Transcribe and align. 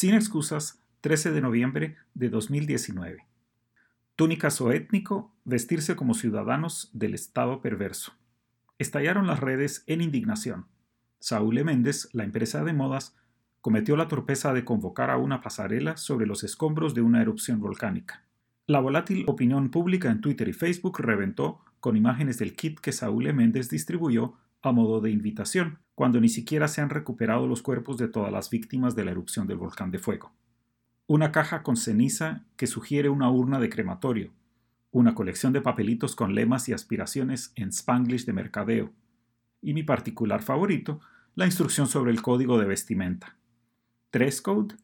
Sin 0.00 0.14
excusas, 0.14 0.80
13 1.00 1.32
de 1.32 1.40
noviembre 1.40 1.96
de 2.14 2.28
2019. 2.28 3.26
Túnicas 4.14 4.60
o 4.60 4.70
étnico, 4.70 5.34
vestirse 5.42 5.96
como 5.96 6.14
ciudadanos 6.14 6.88
del 6.92 7.14
Estado 7.14 7.60
perverso. 7.60 8.12
Estallaron 8.78 9.26
las 9.26 9.40
redes 9.40 9.82
en 9.88 10.00
indignación. 10.00 10.68
Saúl 11.18 11.64
Méndez, 11.64 12.10
la 12.12 12.22
empresa 12.22 12.62
de 12.62 12.74
modas, 12.74 13.16
cometió 13.60 13.96
la 13.96 14.06
torpeza 14.06 14.52
de 14.52 14.64
convocar 14.64 15.10
a 15.10 15.16
una 15.16 15.40
pasarela 15.40 15.96
sobre 15.96 16.26
los 16.26 16.44
escombros 16.44 16.94
de 16.94 17.00
una 17.00 17.20
erupción 17.20 17.58
volcánica. 17.58 18.24
La 18.68 18.78
volátil 18.78 19.24
opinión 19.26 19.68
pública 19.68 20.12
en 20.12 20.20
Twitter 20.20 20.46
y 20.46 20.52
Facebook 20.52 21.00
reventó 21.00 21.58
con 21.80 21.96
imágenes 21.96 22.38
del 22.38 22.54
kit 22.54 22.78
que 22.78 22.92
Saúl 22.92 23.34
Méndez 23.34 23.68
distribuyó 23.68 24.34
a 24.62 24.70
modo 24.70 25.00
de 25.00 25.10
invitación, 25.10 25.80
cuando 25.98 26.20
ni 26.20 26.28
siquiera 26.28 26.68
se 26.68 26.80
han 26.80 26.90
recuperado 26.90 27.48
los 27.48 27.60
cuerpos 27.60 27.98
de 27.98 28.06
todas 28.06 28.30
las 28.30 28.50
víctimas 28.50 28.94
de 28.94 29.04
la 29.04 29.10
erupción 29.10 29.48
del 29.48 29.56
volcán 29.56 29.90
de 29.90 29.98
fuego. 29.98 30.32
Una 31.08 31.32
caja 31.32 31.64
con 31.64 31.76
ceniza 31.76 32.44
que 32.54 32.68
sugiere 32.68 33.08
una 33.08 33.28
urna 33.32 33.58
de 33.58 33.68
crematorio, 33.68 34.30
una 34.92 35.16
colección 35.16 35.52
de 35.52 35.60
papelitos 35.60 36.14
con 36.14 36.36
lemas 36.36 36.68
y 36.68 36.72
aspiraciones 36.72 37.52
en 37.56 37.70
spanglish 37.70 38.26
de 38.26 38.32
mercadeo, 38.32 38.92
y 39.60 39.74
mi 39.74 39.82
particular 39.82 40.40
favorito, 40.40 41.00
la 41.34 41.46
instrucción 41.46 41.88
sobre 41.88 42.12
el 42.12 42.22
código 42.22 42.60
de 42.60 42.66
vestimenta. 42.66 43.36
Dress 44.12 44.40
code, 44.40 44.76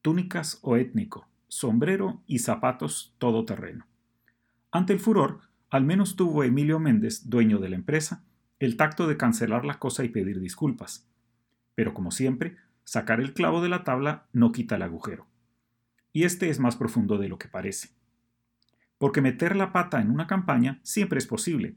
túnicas 0.00 0.58
o 0.62 0.78
étnico, 0.78 1.28
sombrero 1.48 2.22
y 2.26 2.38
zapatos 2.38 3.14
todoterreno. 3.18 3.86
Ante 4.70 4.94
el 4.94 5.00
furor, 5.00 5.40
al 5.68 5.84
menos 5.84 6.16
tuvo 6.16 6.44
Emilio 6.44 6.78
Méndez, 6.78 7.28
dueño 7.28 7.58
de 7.58 7.68
la 7.68 7.76
empresa, 7.76 8.24
el 8.64 8.76
tacto 8.76 9.08
de 9.08 9.16
cancelar 9.16 9.64
la 9.64 9.80
cosa 9.80 10.04
y 10.04 10.08
pedir 10.08 10.38
disculpas. 10.38 11.08
Pero 11.74 11.94
como 11.94 12.12
siempre, 12.12 12.58
sacar 12.84 13.20
el 13.20 13.34
clavo 13.34 13.60
de 13.60 13.68
la 13.68 13.82
tabla 13.82 14.28
no 14.32 14.52
quita 14.52 14.76
el 14.76 14.82
agujero. 14.82 15.26
Y 16.12 16.22
este 16.22 16.48
es 16.48 16.60
más 16.60 16.76
profundo 16.76 17.18
de 17.18 17.28
lo 17.28 17.38
que 17.38 17.48
parece. 17.48 17.88
Porque 18.98 19.20
meter 19.20 19.56
la 19.56 19.72
pata 19.72 20.00
en 20.00 20.12
una 20.12 20.28
campaña 20.28 20.78
siempre 20.84 21.18
es 21.18 21.26
posible, 21.26 21.74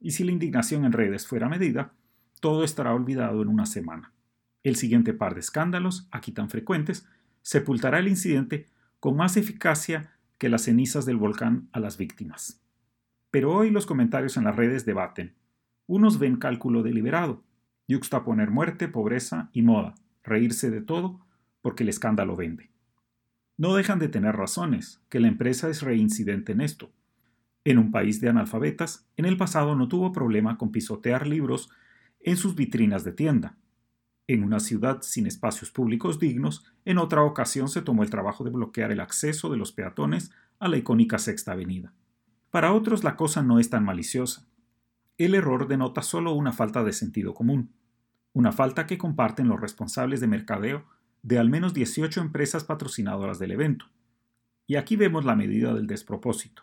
y 0.00 0.12
si 0.12 0.24
la 0.24 0.32
indignación 0.32 0.86
en 0.86 0.92
redes 0.92 1.26
fuera 1.26 1.50
medida, 1.50 1.92
todo 2.40 2.64
estará 2.64 2.94
olvidado 2.94 3.42
en 3.42 3.48
una 3.48 3.66
semana. 3.66 4.14
El 4.62 4.76
siguiente 4.76 5.12
par 5.12 5.34
de 5.34 5.40
escándalos, 5.40 6.08
aquí 6.12 6.32
tan 6.32 6.48
frecuentes, 6.48 7.06
sepultará 7.42 7.98
el 7.98 8.08
incidente 8.08 8.68
con 9.00 9.16
más 9.16 9.36
eficacia 9.36 10.14
que 10.38 10.48
las 10.48 10.62
cenizas 10.62 11.04
del 11.04 11.18
volcán 11.18 11.68
a 11.72 11.78
las 11.78 11.98
víctimas. 11.98 12.62
Pero 13.30 13.54
hoy 13.54 13.68
los 13.68 13.84
comentarios 13.84 14.38
en 14.38 14.44
las 14.44 14.56
redes 14.56 14.86
debaten 14.86 15.34
unos 15.92 16.18
ven 16.18 16.36
cálculo 16.36 16.82
deliberado, 16.82 17.44
poner 18.24 18.50
muerte, 18.50 18.88
pobreza 18.88 19.50
y 19.52 19.60
moda, 19.60 19.94
reírse 20.24 20.70
de 20.70 20.80
todo, 20.80 21.20
porque 21.60 21.82
el 21.82 21.90
escándalo 21.90 22.34
vende. 22.34 22.70
No 23.58 23.74
dejan 23.74 23.98
de 23.98 24.08
tener 24.08 24.34
razones, 24.34 25.02
que 25.10 25.20
la 25.20 25.28
empresa 25.28 25.68
es 25.68 25.82
reincidente 25.82 26.52
en 26.52 26.62
esto. 26.62 26.90
En 27.64 27.76
un 27.76 27.90
país 27.90 28.22
de 28.22 28.30
analfabetas, 28.30 29.06
en 29.18 29.26
el 29.26 29.36
pasado 29.36 29.76
no 29.76 29.86
tuvo 29.88 30.12
problema 30.12 30.56
con 30.56 30.72
pisotear 30.72 31.26
libros 31.26 31.68
en 32.20 32.38
sus 32.38 32.54
vitrinas 32.54 33.04
de 33.04 33.12
tienda. 33.12 33.58
En 34.26 34.44
una 34.44 34.60
ciudad 34.60 35.02
sin 35.02 35.26
espacios 35.26 35.70
públicos 35.70 36.18
dignos, 36.18 36.64
en 36.86 36.96
otra 36.96 37.22
ocasión 37.22 37.68
se 37.68 37.82
tomó 37.82 38.02
el 38.02 38.08
trabajo 38.08 38.44
de 38.44 38.50
bloquear 38.50 38.92
el 38.92 39.00
acceso 39.00 39.50
de 39.50 39.58
los 39.58 39.72
peatones 39.72 40.30
a 40.58 40.68
la 40.68 40.78
icónica 40.78 41.18
Sexta 41.18 41.52
Avenida. 41.52 41.92
Para 42.50 42.72
otros 42.72 43.04
la 43.04 43.14
cosa 43.14 43.42
no 43.42 43.58
es 43.58 43.68
tan 43.68 43.84
maliciosa 43.84 44.46
el 45.24 45.34
error 45.34 45.68
denota 45.68 46.02
solo 46.02 46.32
una 46.32 46.52
falta 46.52 46.82
de 46.84 46.92
sentido 46.92 47.34
común, 47.34 47.72
una 48.32 48.52
falta 48.52 48.86
que 48.86 48.98
comparten 48.98 49.48
los 49.48 49.60
responsables 49.60 50.20
de 50.20 50.26
mercadeo 50.26 50.86
de 51.22 51.38
al 51.38 51.50
menos 51.50 51.74
18 51.74 52.20
empresas 52.20 52.64
patrocinadoras 52.64 53.38
del 53.38 53.52
evento. 53.52 53.86
Y 54.66 54.76
aquí 54.76 54.96
vemos 54.96 55.24
la 55.24 55.36
medida 55.36 55.74
del 55.74 55.86
despropósito, 55.86 56.62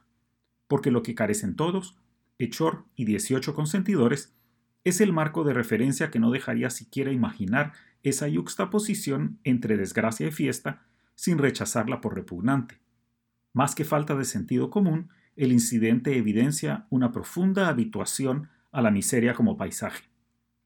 porque 0.68 0.92
lo 0.92 1.04
que 1.04 1.16
carecen 1.16 1.56
todos, 1.56 1.98
Echor 2.38 2.86
y 2.96 3.06
18 3.06 3.54
consentidores, 3.54 4.34
es 4.84 5.02
el 5.02 5.14
marco 5.14 5.44
de 5.44 5.54
referencia 5.54 6.10
que 6.10 6.20
no 6.20 6.32
dejaría 6.32 6.70
siquiera 6.70 7.12
imaginar 7.12 7.74
esa 8.04 8.28
yuxtaposición 8.28 9.40
entre 9.44 9.78
desgracia 9.78 10.28
y 10.28 10.32
fiesta 10.32 10.86
sin 11.16 11.38
rechazarla 11.38 12.00
por 12.02 12.16
repugnante. 12.16 12.80
Más 13.54 13.76
que 13.76 13.84
falta 13.84 14.16
de 14.16 14.26
sentido 14.26 14.70
común, 14.70 15.10
el 15.40 15.54
incidente 15.54 16.18
evidencia 16.18 16.86
una 16.90 17.14
profunda 17.14 17.70
habituación 17.70 18.50
a 18.74 18.82
la 18.82 18.92
miseria 18.92 19.34
como 19.34 19.56
paisaje. 19.56 20.04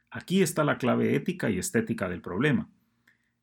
Aquí 0.09 0.41
está 0.41 0.63
la 0.63 0.79
clave 0.79 1.15
ética 1.15 1.51
y 1.51 1.59
estética 1.59 2.09
del 2.09 2.21
problema. 2.21 2.67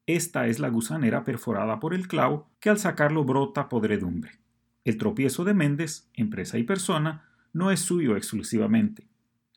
Esta 0.06 0.48
es 0.48 0.58
la 0.58 0.70
gusanera 0.70 1.22
perforada 1.22 1.78
por 1.78 1.94
el 1.94 2.08
clavo 2.08 2.50
que 2.58 2.69
al 2.69 2.78
sacarlo 2.78 3.22
brota 3.22 3.69
podredumbre. 3.69 4.40
El 4.84 4.96
tropiezo 4.96 5.44
de 5.44 5.54
Méndez, 5.54 6.10
empresa 6.14 6.58
y 6.58 6.64
persona, 6.64 7.28
no 7.52 7.70
es 7.70 7.78
suyo 7.78 8.16
exclusivamente. 8.16 9.06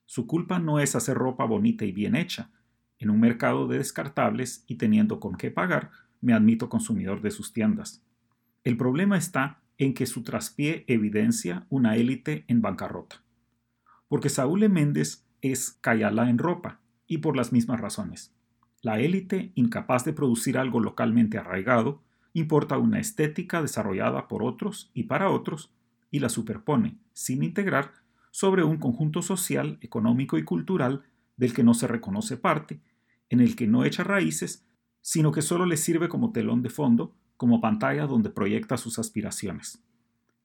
Su 0.06 0.28
culpa 0.28 0.60
no 0.60 0.80
es 0.80 0.96
hacer 0.96 1.18
ropa 1.18 1.46
bonita 1.46 1.86
y 1.86 1.92
bien 1.92 2.16
hecha. 2.16 2.52
En 3.00 3.10
un 3.10 3.20
mercado 3.20 3.68
de 3.68 3.80
descartables 3.80 4.64
y 4.68 4.76
teniendo 4.76 5.20
con 5.20 5.38
qué 5.38 5.50
pagar, 5.50 5.90
me 6.22 6.34
admito 6.34 6.70
consumidor 6.70 7.24
de 7.24 7.32
sus 7.32 7.52
tiendas. 7.52 8.04
El 8.64 8.78
problema 8.78 9.18
está 9.18 9.63
en 9.78 9.94
que 9.94 10.06
su 10.06 10.24
traspié 10.24 10.86
evidencia 10.88 11.66
una 11.70 11.96
élite 11.96 12.46
en 12.48 12.62
bancarrota. 12.62 13.24
Porque 14.08 14.30
Saúl 14.30 14.68
Méndez 14.70 15.26
es 15.42 15.72
Cayala 15.82 16.30
en 16.30 16.38
ropa, 16.38 16.80
y 17.08 17.20
por 17.20 17.36
las 17.36 17.52
mismas 17.52 17.80
razones. 17.80 18.34
La 18.82 19.00
élite, 19.00 19.52
incapaz 19.56 20.06
de 20.06 20.14
producir 20.14 20.58
algo 20.58 20.80
localmente 20.80 21.38
arraigado, 21.38 22.02
importa 22.34 22.78
una 22.78 23.00
estética 23.00 23.62
desarrollada 23.62 24.28
por 24.28 24.44
otros 24.44 24.92
y 24.94 25.04
para 25.04 25.30
otros, 25.30 25.72
y 26.12 26.20
la 26.20 26.30
superpone, 26.30 26.98
sin 27.14 27.44
integrar, 27.44 27.94
sobre 28.32 28.64
un 28.64 28.78
conjunto 28.78 29.22
social, 29.22 29.78
económico 29.82 30.38
y 30.38 30.44
cultural 30.44 31.04
del 31.38 31.54
que 31.54 31.64
no 31.64 31.74
se 31.74 31.88
reconoce 31.88 32.38
parte, 32.38 32.82
en 33.30 33.40
el 33.42 33.56
que 33.56 33.68
no 33.68 33.86
echa 33.86 34.04
raíces, 34.04 34.66
sino 35.02 35.32
que 35.32 35.42
solo 35.42 35.66
le 35.66 35.78
sirve 35.78 36.10
como 36.10 36.32
telón 36.32 36.62
de 36.62 36.70
fondo 36.70 37.16
como 37.44 37.60
pantalla 37.60 38.08
donde 38.08 38.30
proyecta 38.30 38.78
sus 38.78 39.00
aspiraciones. 39.00 39.84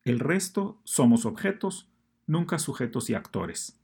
El 0.04 0.18
resto 0.18 0.80
somos 0.82 1.26
objetos, 1.26 1.88
nunca 2.26 2.58
sujetos 2.58 3.08
y 3.08 3.14
actores. 3.14 3.80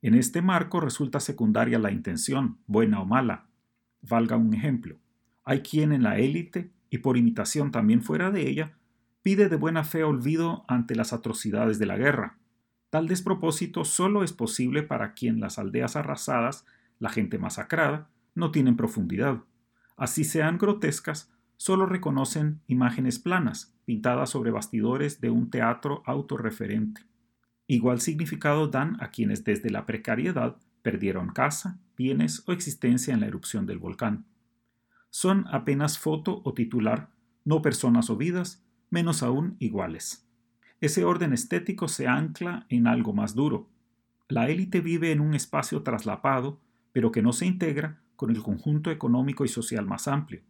En 0.00 0.14
este 0.14 0.40
marco 0.40 0.80
resulta 0.80 1.20
secundaria 1.20 1.78
la 1.78 1.92
intención, 1.92 2.56
buena 2.66 3.02
o 3.02 3.04
mala. 3.04 3.44
Valga 4.00 4.38
un 4.38 4.54
ejemplo. 4.54 4.96
Hay 5.44 5.60
quien 5.60 5.92
en 5.92 6.02
la 6.02 6.18
élite, 6.18 6.72
y 6.88 6.96
por 6.96 7.18
imitación 7.18 7.72
también 7.72 8.00
fuera 8.00 8.30
de 8.30 8.48
ella, 8.48 8.78
pide 9.20 9.50
de 9.50 9.56
buena 9.56 9.84
fe 9.84 10.02
olvido 10.02 10.64
ante 10.66 10.94
las 10.94 11.12
atrocidades 11.12 11.78
de 11.78 11.84
la 11.84 11.98
guerra. 11.98 12.38
Tal 12.88 13.06
despropósito 13.06 13.84
solo 13.84 14.24
es 14.24 14.32
posible 14.32 14.82
para 14.82 15.12
quien 15.12 15.40
las 15.40 15.58
aldeas 15.58 15.94
arrasadas, 15.94 16.64
la 17.00 17.10
gente 17.10 17.36
masacrada, 17.36 18.08
no 18.34 18.50
tienen 18.50 18.78
profundidad. 18.78 19.42
Así 19.98 20.24
sean 20.24 20.56
grotescas, 20.56 21.35
solo 21.56 21.86
reconocen 21.86 22.60
imágenes 22.66 23.18
planas, 23.18 23.74
pintadas 23.84 24.30
sobre 24.30 24.50
bastidores 24.50 25.20
de 25.20 25.30
un 25.30 25.50
teatro 25.50 26.02
autorreferente. 26.06 27.02
Igual 27.66 28.00
significado 28.00 28.68
dan 28.68 28.96
a 29.02 29.10
quienes 29.10 29.44
desde 29.44 29.70
la 29.70 29.86
precariedad 29.86 30.56
perdieron 30.82 31.30
casa, 31.30 31.78
bienes 31.96 32.44
o 32.46 32.52
existencia 32.52 33.14
en 33.14 33.20
la 33.20 33.26
erupción 33.26 33.66
del 33.66 33.78
volcán. 33.78 34.26
Son 35.10 35.46
apenas 35.50 35.98
foto 35.98 36.42
o 36.44 36.54
titular, 36.54 37.10
no 37.44 37.62
personas 37.62 38.10
o 38.10 38.16
vidas, 38.16 38.62
menos 38.90 39.22
aún 39.22 39.56
iguales. 39.58 40.28
Ese 40.80 41.04
orden 41.04 41.32
estético 41.32 41.88
se 41.88 42.06
ancla 42.06 42.66
en 42.68 42.86
algo 42.86 43.12
más 43.14 43.34
duro. 43.34 43.68
La 44.28 44.48
élite 44.48 44.80
vive 44.80 45.10
en 45.10 45.20
un 45.20 45.34
espacio 45.34 45.82
traslapado, 45.82 46.60
pero 46.92 47.10
que 47.10 47.22
no 47.22 47.32
se 47.32 47.46
integra 47.46 48.00
con 48.14 48.30
el 48.30 48.42
conjunto 48.42 48.90
económico 48.90 49.44
y 49.44 49.48
social 49.48 49.86
más 49.86 50.06
amplio 50.06 50.42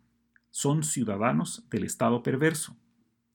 son 0.56 0.84
ciudadanos 0.84 1.66
del 1.68 1.84
Estado 1.84 2.22
perverso, 2.22 2.78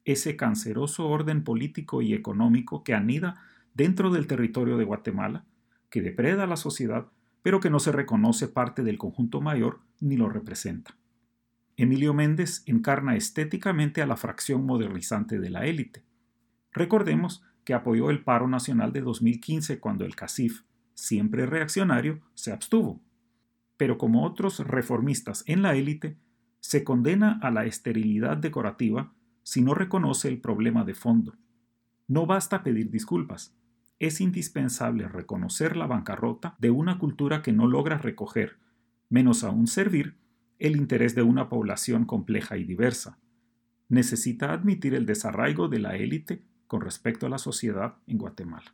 ese 0.06 0.36
canceroso 0.36 1.08
orden 1.08 1.44
político 1.44 2.02
y 2.02 2.16
económico 2.16 2.84
que 2.84 2.96
anida 2.96 3.36
dentro 3.76 4.10
del 4.10 4.26
territorio 4.26 4.76
de 4.76 4.86
Guatemala, 4.86 5.46
que 5.92 6.02
depreda 6.02 6.46
a 6.46 6.48
la 6.48 6.56
sociedad, 6.56 7.12
pero 7.44 7.60
que 7.60 7.70
no 7.70 7.80
se 7.80 7.92
reconoce 7.92 8.48
parte 8.48 8.82
del 8.82 8.98
conjunto 8.98 9.40
mayor 9.40 9.82
ni 10.00 10.18
lo 10.18 10.30
representa. 10.30 10.98
Emilio 11.78 12.16
Méndez 12.16 12.64
encarna 12.66 13.16
estéticamente 13.16 14.02
a 14.02 14.08
la 14.08 14.18
fracción 14.18 14.66
modernizante 14.66 15.40
de 15.40 15.52
la 15.52 15.68
élite. 15.68 16.04
Recordemos 16.72 17.44
que 17.66 17.76
apoyó 17.76 18.10
el 18.10 18.24
paro 18.24 18.48
nacional 18.48 18.94
de 18.94 19.02
2015 19.02 19.80
cuando 19.80 20.06
el 20.06 20.16
CACIF, 20.16 20.64
siempre 20.96 21.46
reaccionario, 21.46 22.20
se 22.34 22.52
abstuvo. 22.52 23.00
Pero 23.78 24.00
como 24.00 24.26
otros 24.26 24.58
reformistas 24.66 25.44
en 25.46 25.62
la 25.62 25.76
élite, 25.76 26.18
se 26.62 26.86
condena 26.86 27.40
a 27.42 27.52
la 27.52 27.66
esterilidad 27.66 28.38
decorativa 28.38 29.14
si 29.44 29.62
no 29.62 29.74
reconoce 29.74 30.30
el 30.30 30.40
problema 30.40 30.86
de 30.86 30.94
fondo. 30.94 31.36
No 32.08 32.26
basta 32.26 32.64
pedir 32.64 32.90
disculpas, 32.90 33.54
es 34.00 34.22
indispensable 34.22 35.08
reconocer 35.08 35.76
la 35.76 35.88
bancarrota 35.88 36.56
de 36.60 36.72
una 36.72 36.98
cultura 36.98 37.42
que 37.42 37.52
no 37.52 37.68
logra 37.68 37.98
recoger, 37.98 38.58
menos 39.10 39.44
aún 39.44 39.68
servir, 39.68 40.16
el 40.58 40.76
interés 40.76 41.16
de 41.16 41.24
una 41.24 41.50
población 41.50 42.06
compleja 42.06 42.56
y 42.56 42.64
diversa, 42.64 43.20
necesita 43.90 44.54
admitir 44.54 44.96
el 44.96 45.06
desarraigo 45.06 45.68
de 45.68 45.80
la 45.80 45.98
élite 45.98 46.44
con 46.68 46.82
respecto 46.82 47.26
a 47.26 47.30
la 47.30 47.38
sociedad 47.38 47.96
en 48.08 48.18
Guatemala. 48.18 48.74